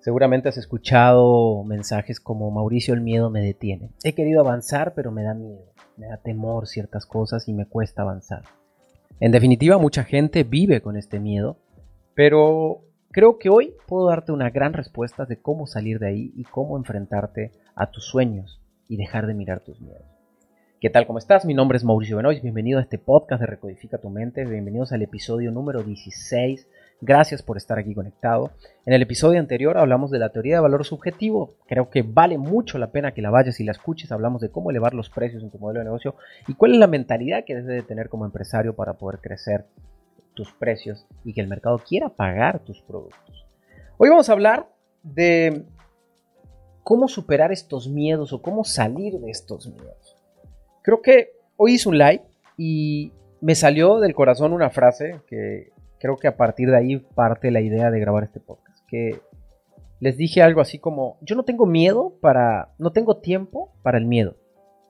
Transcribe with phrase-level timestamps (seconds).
[0.00, 3.90] Seguramente has escuchado mensajes como Mauricio el miedo me detiene.
[4.02, 8.00] He querido avanzar pero me da miedo, me da temor ciertas cosas y me cuesta
[8.00, 8.44] avanzar.
[9.20, 11.58] En definitiva, mucha gente vive con este miedo,
[12.14, 16.44] pero creo que hoy puedo darte una gran respuesta de cómo salir de ahí y
[16.44, 20.06] cómo enfrentarte a tus sueños y dejar de mirar tus miedos.
[20.80, 21.06] ¿Qué tal?
[21.06, 21.44] ¿Cómo estás?
[21.44, 22.42] Mi nombre es Mauricio Benoist.
[22.42, 24.46] Bienvenido a este podcast de Recodifica tu mente.
[24.46, 26.66] Bienvenidos al episodio número 16
[27.02, 28.50] Gracias por estar aquí conectado.
[28.84, 31.54] En el episodio anterior hablamos de la teoría de valor subjetivo.
[31.66, 34.12] Creo que vale mucho la pena que la vayas y la escuches.
[34.12, 36.86] Hablamos de cómo elevar los precios en tu modelo de negocio y cuál es la
[36.86, 39.64] mentalidad que debes de tener como empresario para poder crecer
[40.34, 43.46] tus precios y que el mercado quiera pagar tus productos.
[43.96, 44.68] Hoy vamos a hablar
[45.02, 45.64] de
[46.82, 50.16] cómo superar estos miedos o cómo salir de estos miedos.
[50.82, 52.22] Creo que hoy hice un live
[52.58, 57.50] y me salió del corazón una frase que creo que a partir de ahí parte
[57.50, 58.84] la idea de grabar este podcast.
[58.88, 59.20] Que
[60.00, 64.06] les dije algo así como, yo no tengo miedo para, no tengo tiempo para el
[64.06, 64.34] miedo.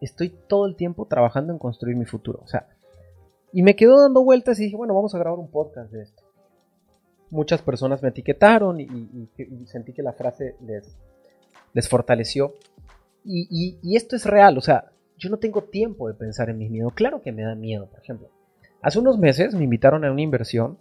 [0.01, 2.41] Estoy todo el tiempo trabajando en construir mi futuro.
[2.43, 2.69] O sea,
[3.53, 6.23] y me quedo dando vueltas y dije, bueno, vamos a grabar un podcast de esto.
[7.29, 9.29] Muchas personas me etiquetaron y,
[9.67, 10.97] sentí que la frase les,
[11.75, 12.55] les fortaleció.
[13.25, 16.71] Y, y esto es real, o sea, yo no tengo tiempo de pensar en mis
[16.71, 16.95] miedos.
[16.95, 18.31] Claro que me da miedo, por ejemplo.
[18.81, 20.79] Hace unos meses me invitaron a una inversión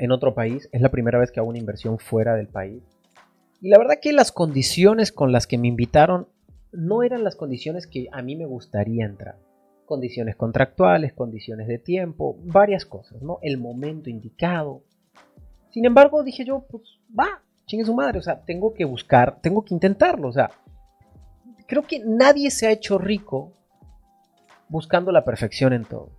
[0.00, 0.68] en otro país.
[0.72, 2.82] Es la primera vez que hago una inversión fuera del país.
[3.60, 6.28] Y la verdad que las condiciones con las que me invitaron
[6.72, 9.36] no eran las condiciones que a mí me gustaría entrar.
[9.84, 13.38] Condiciones contractuales, condiciones de tiempo, varias cosas, ¿no?
[13.42, 14.82] El momento indicado.
[15.70, 16.82] Sin embargo, dije yo, pues
[17.18, 20.50] va, chingue su madre, o sea, tengo que buscar, tengo que intentarlo, o sea,
[21.66, 23.52] creo que nadie se ha hecho rico
[24.68, 26.17] buscando la perfección en todo.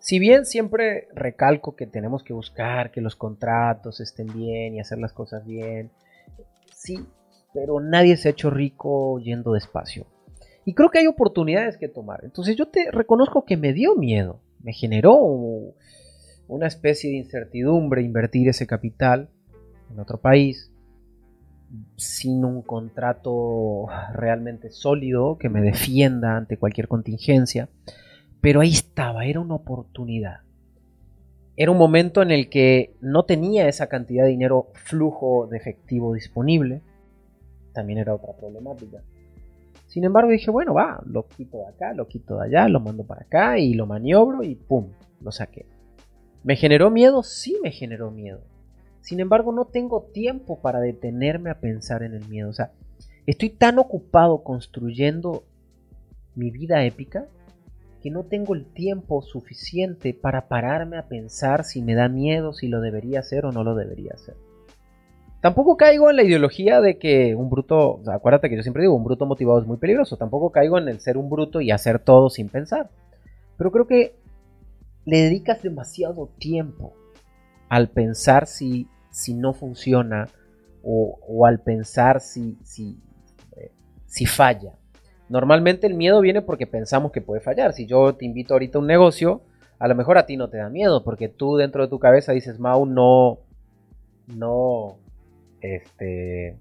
[0.00, 4.98] Si bien siempre recalco que tenemos que buscar que los contratos estén bien y hacer
[4.98, 5.90] las cosas bien,
[6.74, 7.06] sí,
[7.52, 10.06] pero nadie se ha hecho rico yendo despacio.
[10.64, 12.24] Y creo que hay oportunidades que tomar.
[12.24, 15.18] Entonces yo te reconozco que me dio miedo, me generó
[16.48, 19.28] una especie de incertidumbre invertir ese capital
[19.90, 20.72] en otro país
[21.96, 27.68] sin un contrato realmente sólido que me defienda ante cualquier contingencia.
[28.40, 30.40] Pero ahí estaba, era una oportunidad.
[31.56, 36.14] Era un momento en el que no tenía esa cantidad de dinero flujo de efectivo
[36.14, 36.80] disponible.
[37.74, 39.02] También era otra problemática.
[39.86, 43.04] Sin embargo dije, bueno, va, lo quito de acá, lo quito de allá, lo mando
[43.04, 44.86] para acá y lo maniobro y ¡pum!
[45.20, 45.66] Lo saqué.
[46.44, 47.22] ¿Me generó miedo?
[47.22, 48.40] Sí me generó miedo.
[49.02, 52.48] Sin embargo, no tengo tiempo para detenerme a pensar en el miedo.
[52.48, 52.72] O sea,
[53.26, 55.44] estoy tan ocupado construyendo
[56.34, 57.26] mi vida épica
[58.00, 62.68] que no tengo el tiempo suficiente para pararme a pensar si me da miedo, si
[62.68, 64.36] lo debería hacer o no lo debería hacer.
[65.40, 69.04] Tampoco caigo en la ideología de que un bruto, acuérdate que yo siempre digo, un
[69.04, 70.18] bruto motivado es muy peligroso.
[70.18, 72.90] Tampoco caigo en el ser un bruto y hacer todo sin pensar.
[73.56, 74.16] Pero creo que
[75.06, 76.92] le dedicas demasiado tiempo
[77.70, 80.28] al pensar si, si no funciona
[80.82, 82.98] o, al pensar si, si,
[83.56, 83.72] eh,
[84.06, 84.74] si falla.
[85.30, 87.72] Normalmente el miedo viene porque pensamos que puede fallar.
[87.72, 89.42] Si yo te invito ahorita a un negocio,
[89.78, 92.32] a lo mejor a ti no te da miedo, porque tú dentro de tu cabeza
[92.32, 93.38] dices, Mau, no,
[94.26, 94.96] no,
[95.60, 96.56] este,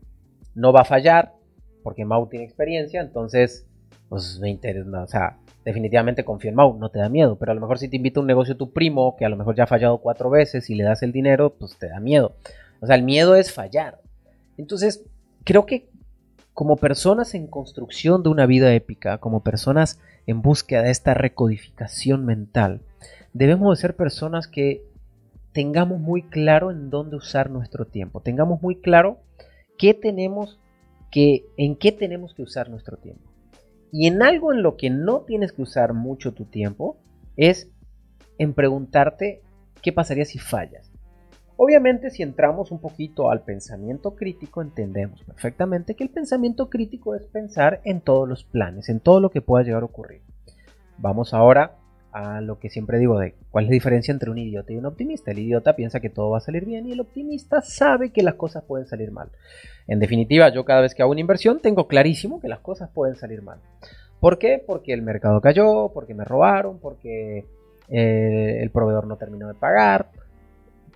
[0.53, 1.34] no va a fallar,
[1.81, 3.66] porque Mau tiene experiencia, entonces,
[4.08, 7.56] pues me interesa, o sea, definitivamente confío en Mau, no te da miedo, pero a
[7.56, 9.63] lo mejor si te invita a un negocio tu primo, que a lo mejor ya
[9.63, 12.35] ha fallado cuatro veces y le das el dinero, pues te da miedo.
[12.81, 14.00] O sea, el miedo es fallar.
[14.58, 15.03] Entonces,
[15.44, 15.88] creo que
[16.59, 19.97] como personas en construcción de una vida épica, como personas
[20.28, 22.81] en búsqueda de esta recodificación mental,
[23.31, 24.84] debemos de ser personas que
[25.53, 29.20] tengamos muy claro en dónde usar nuestro tiempo, tengamos muy claro
[29.78, 30.59] qué tenemos
[31.12, 33.24] que, en qué tenemos que usar nuestro tiempo.
[33.94, 36.97] Y en algo en lo que no tienes que usar mucho tu tiempo
[37.38, 37.72] es
[38.38, 39.41] en preguntarte
[39.81, 40.88] qué pasaría si fallas.
[41.62, 47.23] Obviamente si entramos un poquito al pensamiento crítico entendemos perfectamente que el pensamiento crítico es
[47.23, 50.22] pensar en todos los planes, en todo lo que pueda llegar a ocurrir.
[51.00, 51.76] Vamos ahora
[52.14, 54.85] a lo que siempre digo de cuál es la diferencia entre un idiota y un
[54.85, 55.32] optimista.
[55.32, 58.35] El idiota piensa que todo va a salir bien y el optimista sabe que las
[58.35, 59.28] cosas pueden salir mal.
[59.85, 63.17] En definitiva, yo cada vez que hago una inversión tengo clarísimo que las cosas pueden
[63.17, 63.59] salir mal.
[64.22, 64.64] ¿Por qué?
[64.66, 67.44] Porque el mercado cayó, porque me robaron, porque
[67.90, 70.08] eh, el proveedor no terminó de pagar,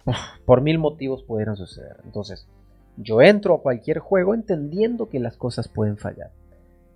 [0.46, 1.98] por mil motivos pudieran suceder.
[2.04, 2.48] Entonces,
[2.98, 6.32] yo entro a cualquier juego entendiendo que las cosas pueden fallar.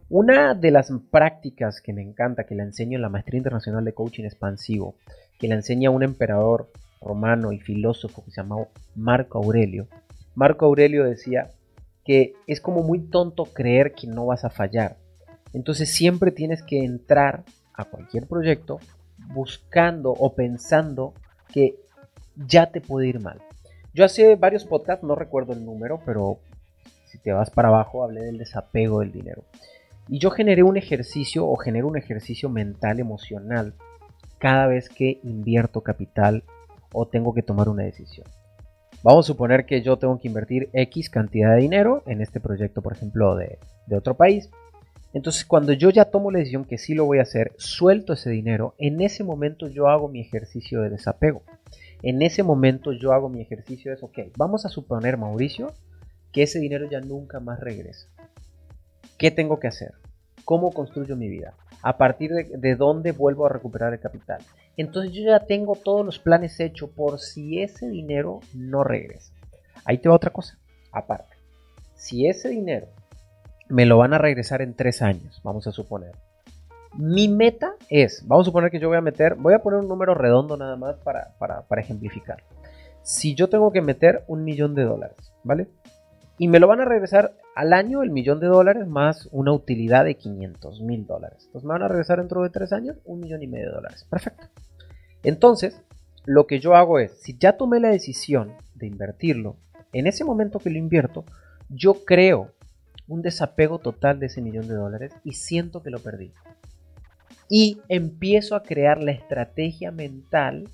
[0.09, 3.93] Una de las prácticas que me encanta, que la enseño en la Maestría Internacional de
[3.93, 4.95] Coaching Expansivo,
[5.37, 6.69] que la enseña un emperador
[7.01, 9.87] romano y filósofo que se llamaba Marco Aurelio.
[10.35, 11.51] Marco Aurelio decía
[12.05, 14.97] que es como muy tonto creer que no vas a fallar.
[15.51, 17.43] Entonces siempre tienes que entrar
[17.73, 18.79] a cualquier proyecto
[19.33, 21.13] buscando o pensando
[21.51, 21.75] que
[22.45, 23.41] ya te puede ir mal.
[23.93, 26.39] Yo hace varios podcasts, no recuerdo el número, pero
[27.05, 29.43] si te vas para abajo hablé del desapego del dinero.
[30.07, 33.73] Y yo generé un ejercicio o genero un ejercicio mental, emocional,
[34.37, 36.43] cada vez que invierto capital
[36.93, 38.27] o tengo que tomar una decisión.
[39.03, 42.81] Vamos a suponer que yo tengo que invertir X cantidad de dinero en este proyecto,
[42.81, 44.49] por ejemplo, de, de otro país.
[45.13, 48.29] Entonces, cuando yo ya tomo la decisión que sí lo voy a hacer, suelto ese
[48.29, 51.41] dinero, en ese momento yo hago mi ejercicio de desapego.
[52.03, 55.73] En ese momento yo hago mi ejercicio de, ok, vamos a suponer, Mauricio,
[56.31, 58.07] que ese dinero ya nunca más regresa.
[59.17, 59.93] ¿Qué tengo que hacer?
[60.45, 61.55] ¿Cómo construyo mi vida?
[61.81, 64.41] ¿A partir de, de dónde vuelvo a recuperar el capital?
[64.77, 69.33] Entonces yo ya tengo todos los planes hechos por si ese dinero no regresa.
[69.83, 70.59] Ahí te va otra cosa,
[70.91, 71.35] aparte.
[71.95, 72.87] Si ese dinero
[73.69, 76.11] me lo van a regresar en tres años, vamos a suponer.
[76.97, 79.87] Mi meta es, vamos a suponer que yo voy a meter, voy a poner un
[79.87, 82.43] número redondo nada más para, para, ejemplificar.
[83.03, 85.67] Si yo tengo que meter un millón de dólares, ¿vale?
[86.39, 90.05] Y me lo van a regresar al año el millón de dólares más una utilidad
[90.05, 91.43] de 500 mil dólares.
[91.45, 94.05] Entonces me van a regresar dentro de tres años un millón y medio de dólares.
[94.09, 94.47] Perfecto.
[95.23, 95.79] Entonces,
[96.25, 99.57] lo que yo hago es, si ya tomé la decisión de invertirlo,
[99.93, 101.25] en ese momento que lo invierto,
[101.69, 102.51] yo creo
[103.07, 106.33] un desapego total de ese millón de dólares y siento que lo perdí.
[107.49, 110.69] Y empiezo a crear la estrategia mental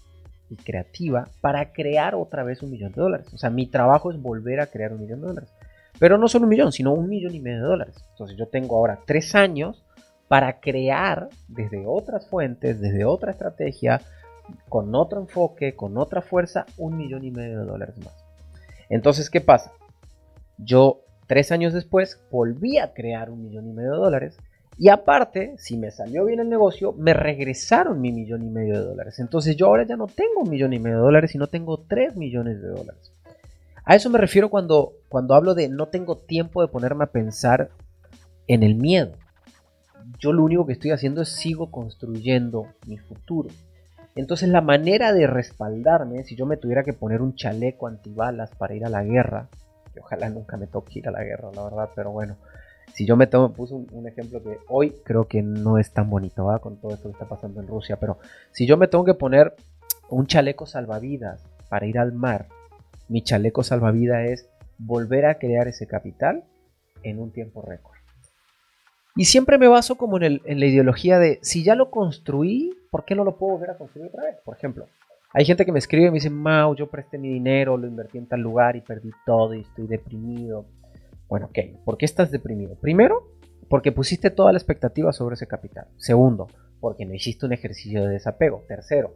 [0.49, 3.33] y creativa para crear otra vez un millón de dólares.
[3.33, 5.49] O sea, mi trabajo es volver a crear un millón de dólares.
[5.99, 7.95] Pero no solo un millón, sino un millón y medio de dólares.
[8.11, 9.83] Entonces yo tengo ahora tres años
[10.27, 14.01] para crear desde otras fuentes, desde otra estrategia,
[14.67, 18.15] con otro enfoque, con otra fuerza, un millón y medio de dólares más.
[18.89, 19.71] Entonces, ¿qué pasa?
[20.57, 24.37] Yo Tres años después volví a crear un millón y medio de dólares
[24.77, 28.85] y aparte, si me salió bien el negocio, me regresaron mi millón y medio de
[28.85, 29.19] dólares.
[29.19, 32.15] Entonces yo ahora ya no tengo un millón y medio de dólares, sino tengo tres
[32.15, 33.11] millones de dólares.
[33.85, 37.69] A eso me refiero cuando, cuando hablo de no tengo tiempo de ponerme a pensar
[38.47, 39.13] en el miedo.
[40.19, 43.49] Yo lo único que estoy haciendo es sigo construyendo mi futuro.
[44.15, 48.75] Entonces la manera de respaldarme, si yo me tuviera que poner un chaleco antibalas para
[48.75, 49.49] ir a la guerra,
[49.99, 52.37] ojalá nunca me toque ir a la guerra, la verdad, pero bueno,
[52.93, 56.45] si yo me tomo, puse un, ejemplo que hoy creo que no es tan bonito,
[56.45, 56.59] ¿va?
[56.59, 58.17] Con todo esto que está pasando en Rusia, pero
[58.51, 59.55] si yo me tengo que poner
[60.09, 62.47] un chaleco salvavidas para ir al mar,
[63.07, 66.43] mi chaleco salvavidas es volver a crear ese capital
[67.03, 67.97] en un tiempo récord.
[69.15, 73.05] Y siempre me baso como en, en, la ideología de, si ya lo construí, ¿por
[73.05, 74.37] qué no lo puedo volver a construir otra vez?
[74.43, 74.87] Por ejemplo,
[75.35, 78.19] hay gente que me escribe y me dice, Mau, yo presté mi dinero, lo invertí
[78.19, 80.65] en tal lugar y perdí todo y estoy deprimido.
[81.33, 81.49] Bueno,
[81.83, 82.75] ¿por qué estás deprimido?
[82.75, 83.31] Primero,
[83.67, 85.87] porque pusiste toda la expectativa sobre ese capital.
[85.97, 86.45] Segundo,
[86.79, 88.63] porque no hiciste un ejercicio de desapego.
[88.67, 89.15] Tercero,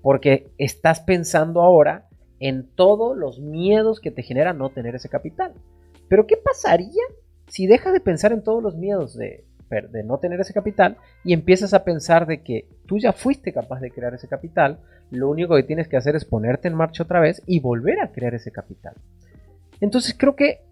[0.00, 2.08] porque estás pensando ahora
[2.38, 5.52] en todos los miedos que te genera no tener ese capital.
[6.08, 7.02] Pero ¿qué pasaría
[7.46, 11.34] si dejas de pensar en todos los miedos de de no tener ese capital y
[11.34, 14.80] empiezas a pensar de que tú ya fuiste capaz de crear ese capital,
[15.10, 18.10] lo único que tienes que hacer es ponerte en marcha otra vez y volver a
[18.10, 18.94] crear ese capital.
[19.80, 20.64] Entonces creo que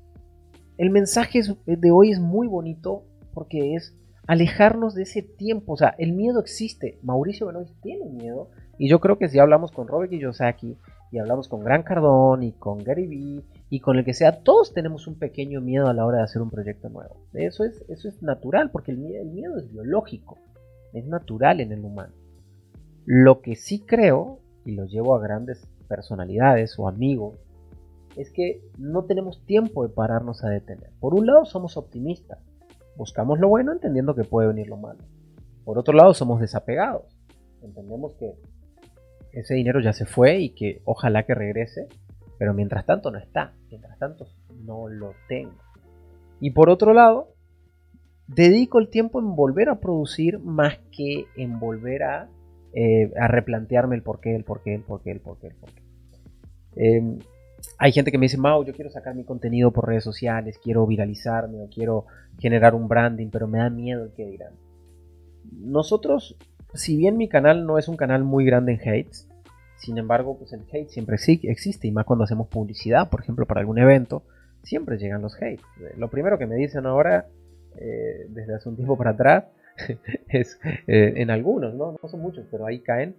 [0.79, 3.03] el mensaje de hoy es muy bonito
[3.35, 3.97] porque es
[4.29, 5.73] alejarnos de ese tiempo.
[5.73, 6.99] O sea, el miedo existe.
[7.03, 8.51] Mauricio Benoist tiene miedo.
[8.79, 10.79] Y yo creo que si hablamos con Robert Kiyosaki
[11.11, 14.73] y hablamos con Gran Cardón y con Gary Vee y con el que sea, todos
[14.73, 17.17] tenemos un pequeño miedo a la hora de hacer un proyecto nuevo.
[17.33, 20.39] Eso es, eso es natural, porque el miedo es biológico,
[20.93, 22.15] es natural en el humano.
[23.05, 27.37] Lo que sí creo, y lo llevo a grandes personalidades o amigos,
[28.17, 30.91] es que no tenemos tiempo de pararnos a detener.
[31.01, 32.39] Por un lado somos optimistas,
[32.97, 35.01] buscamos lo bueno entendiendo que puede venir lo malo.
[35.65, 37.05] Por otro lado somos desapegados,
[37.63, 38.35] entendemos que
[39.33, 41.89] ese dinero ya se fue y que ojalá que regrese
[42.39, 44.29] pero mientras tanto no está, mientras tanto
[44.65, 45.53] no lo tengo.
[46.41, 47.35] Y por otro lado,
[48.29, 52.29] dedico el tiempo en volver a producir más que en volver a,
[52.73, 55.83] eh, replantearme el porqué, el porqué, el porqué, el porqué, el porqué.
[56.77, 57.19] Em,
[57.79, 60.87] hay gente que me dice, Mau, yo quiero sacar mi contenido por redes sociales, quiero
[60.87, 62.07] viralizarme o quiero
[62.39, 64.53] generar un branding, pero me da miedo el que dirán.
[65.53, 66.37] Nosotros,
[66.75, 69.29] si bien mi canal no es un canal muy grande en hates,
[69.79, 73.61] sin embargo, pues el hate siempre existe y más cuando hacemos publicidad, por ejemplo, para
[73.61, 74.25] algún evento,
[74.63, 75.61] siempre llegan los hates.
[75.81, 77.29] Eh, lo primero que me dicen ahora,
[77.77, 79.45] eh, desde hace un tiempo para atrás,
[80.29, 81.97] es eh, en algunos, ¿no?
[82.03, 83.15] No son muchos, pero ahí caen.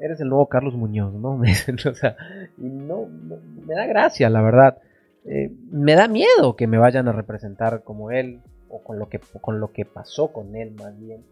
[0.00, 1.36] eres el nuevo Carlos Muñoz, ¿no?
[1.38, 2.16] Me dicen, o sea,
[2.60, 4.78] y no, me da gracia, la verdad.
[5.24, 9.20] eh, me da miedo que me vayan a representar como él o con lo que,
[9.40, 11.24] con lo que pasó con él más bien.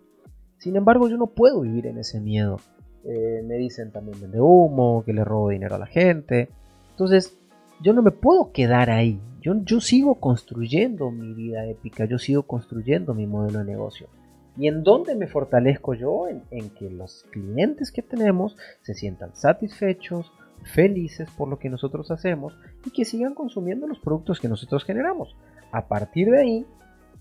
[0.58, 2.58] Sin embargo, yo no puedo vivir en ese miedo.
[3.04, 6.48] Eh, me dicen también de humo, que le robo dinero a la gente.
[6.90, 7.38] Entonces,
[7.80, 9.20] yo no me puedo quedar ahí.
[9.40, 14.08] Yo, yo sigo construyendo mi vida épica, yo sigo construyendo mi modelo de negocio.
[14.56, 16.26] ¿Y en dónde me fortalezco yo?
[16.28, 22.56] En, que los clientes que tenemos se sientan satisfechos, felices por lo que nosotros hacemos
[22.84, 25.36] y que sigan consumiendo los productos que nosotros generamos.
[25.72, 26.66] A partir de ahí,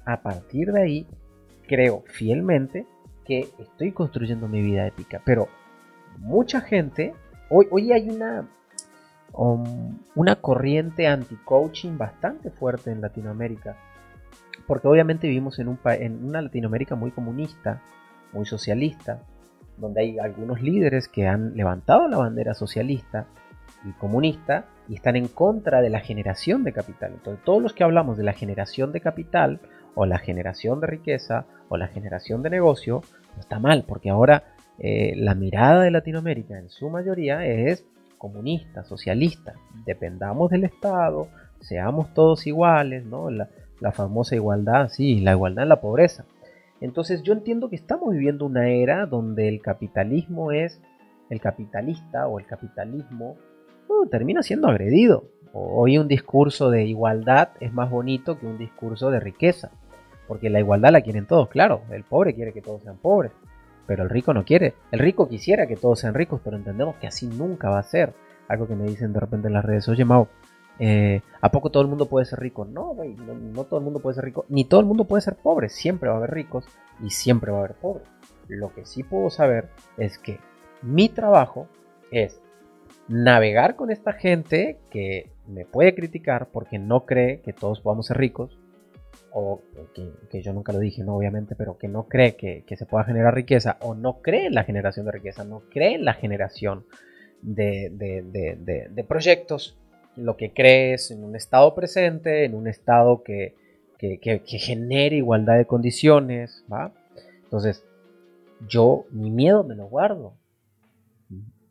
[0.06, 1.08] a partir de ahí,
[1.67, 2.86] creo fielmente
[3.25, 5.22] que estoy construyendo mi vida épica.
[5.25, 5.48] Pero
[6.17, 7.13] mucha gente,
[7.50, 8.48] hoy, hoy hay una,
[9.34, 13.77] um, una corriente anti-coaching bastante fuerte en Latinoamérica
[14.67, 17.82] porque obviamente vivimos en, un, en una Latinoamérica muy comunista,
[18.34, 19.22] muy socialista,
[19.78, 23.28] donde hay algunos líderes que han levantado la bandera socialista
[23.86, 27.14] y comunista y están en contra de la generación de capital.
[27.14, 29.60] Entonces, todos los que hablamos de la generación de capital
[29.96, 33.02] o la generación de riqueza o la generación de negocio,
[33.40, 34.44] está mal, porque ahora
[34.80, 37.86] eh, la mirada de Latinoamérica en su mayoría es
[38.18, 39.54] comunista, socialista.
[39.86, 41.28] Dependamos del Estado,
[41.60, 43.30] seamos todos iguales, ¿no?
[43.30, 46.26] La, la famosa igualdad, sí, la igualdad en la pobreza.
[46.82, 50.82] Entonces yo entiendo que estamos viviendo una era donde el capitalismo es,
[51.30, 53.38] el capitalista o el capitalismo
[54.10, 55.26] termina siendo agredido.
[55.54, 59.72] Hoy un discurso de igualdad es más bonito que un discurso de riqueza,
[60.28, 63.32] porque la igualdad la quieren todos, claro, el pobre quiere que todos sean pobres,
[63.88, 64.76] pero el rico no quiere.
[64.92, 68.14] El rico quisiera que todos sean ricos, pero entendemos que así nunca va a ser.
[68.48, 70.28] Algo que me dicen de repente en las redes, oye Mau,
[70.80, 72.66] eh, ¿A poco todo el mundo puede ser rico?
[72.66, 75.36] No, güey, no, todo el mundo puede ser rico, ni todo el mundo puede ser
[75.36, 75.70] pobre.
[75.70, 76.66] Siempre va a haber ricos
[77.04, 78.08] y siempre va a haber pobres.
[78.48, 80.40] Lo que sí puedo saber es que
[80.82, 81.68] mi trabajo
[82.12, 82.40] es
[83.08, 88.18] navegar con esta gente que me puede criticar porque no cree que todos podamos ser
[88.18, 88.60] ricos,
[89.32, 89.62] o
[89.94, 93.36] que, yo nunca lo dije, no, obviamente, pero que no cree que, se pueda generar
[93.36, 96.86] riqueza, o no cree en la generación de riqueza, no cree en la generación
[97.42, 99.78] de proyectos
[100.18, 103.56] lo que crees en un estado presente, en un estado que,
[104.00, 106.94] genere igualdad de condiciones, ¿va?
[107.44, 107.84] Entonces,
[108.68, 110.34] yo mi miedo me lo guardo.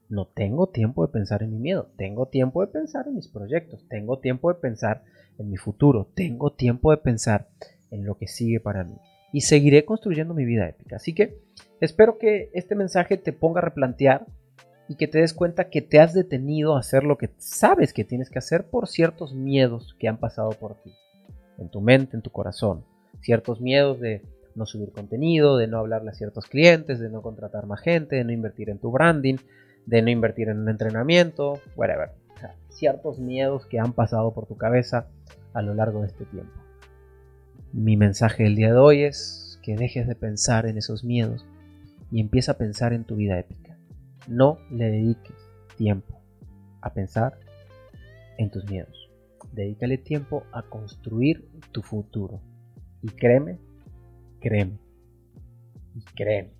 [0.08, 3.84] No tengo tiempo de pensar en mi miedo, tengo tiempo de pensar en mis proyectos,
[3.88, 5.02] tengo tiempo de pensar
[5.36, 7.48] en mi futuro, tengo tiempo de pensar
[7.90, 8.94] en lo que sigue para mí.
[9.32, 10.96] Y seguiré construyendo mi vida épica.
[10.96, 11.40] Así que
[11.80, 14.26] espero que este mensaje te ponga a replantear
[14.88, 18.04] y que te des cuenta que te has detenido a hacer lo que sabes que
[18.04, 20.92] tienes que hacer por ciertos miedos que han pasado por ti,
[21.58, 22.84] en tu mente, en tu corazón,
[23.20, 24.22] ciertos miedos de
[24.54, 28.24] no subir contenido, de no hablarle a ciertos clientes, de no contratar más gente, de
[28.24, 29.36] no invertir en tu branding,
[29.84, 32.10] de no invertir en un entrenamiento, whatever.
[32.68, 35.06] ciertos miedos que han pasado por tu cabeza
[35.54, 36.52] a lo largo de este tiempo.
[37.72, 41.46] Mi mensaje del día de hoy es que dejes de pensar en esos miedos
[42.10, 43.75] y empieza a pensar en tu vida épica.
[44.26, 45.36] No le dediques
[45.76, 46.20] tiempo
[46.80, 47.38] a pensar
[48.38, 49.10] en tus miedos.
[49.52, 52.40] Dedícale tiempo a construir tu futuro.
[53.02, 53.58] Y créeme,
[54.40, 54.78] créeme,
[55.94, 56.52] y créeme,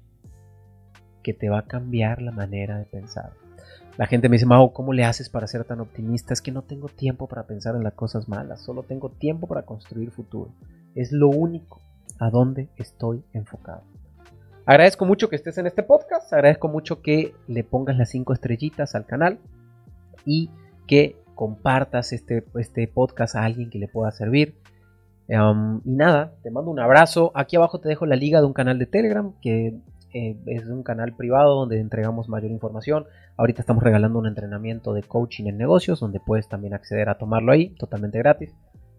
[1.23, 3.33] que te va a cambiar la manera de pensar.
[3.99, 6.35] La gente me dice, Mau, ¿cómo le haces para ser tan optimista?
[6.35, 9.63] Es que no tengo tiempo para pensar en las cosas malas, solo tengo tiempo para
[9.63, 10.53] construir futuro.
[10.95, 11.81] Es lo único
[12.19, 13.83] a donde estoy enfocado.
[14.67, 18.97] Agradezco mucho que estés en este podcast, agradezco mucho que le pongas las cinco estrellitas
[18.97, 19.39] al canal
[20.25, 20.51] y
[20.89, 24.57] que compartas este, este podcast a alguien que le pueda servir.
[25.29, 27.31] Um, y nada, te mando un abrazo.
[27.37, 29.79] Aquí abajo te dejo la liga de un canal de Telegram que
[30.13, 33.07] eh, es un canal privado donde entregamos mayor información.
[33.37, 37.53] Ahorita estamos regalando un entrenamiento de coaching en negocios donde puedes también acceder a tomarlo
[37.53, 38.53] ahí totalmente gratis.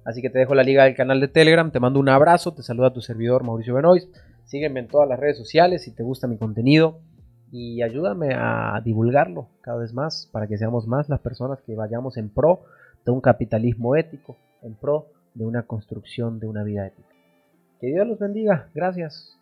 [0.06, 1.70] Así que te dejo la liga del canal de Telegram.
[1.72, 2.54] Te mando un abrazo.
[2.54, 4.16] Te saluda tu servidor Mauricio Benoist.
[4.48, 7.02] Sígueme en todas las redes sociales si te gusta mi contenido
[7.52, 12.16] y ayúdame a divulgarlo cada vez más para que seamos más las personas que vayamos
[12.18, 12.64] en pro
[13.06, 17.10] de un capitalismo ético, en pro de una construcción de una vida ética.
[17.82, 18.70] Que Dios los bendiga.
[18.74, 19.37] Gracias.